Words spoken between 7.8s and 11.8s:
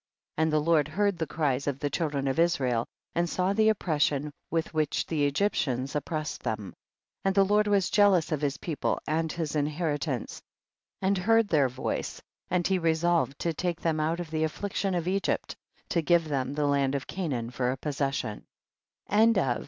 jealous of his people and his inheritance,* and heard their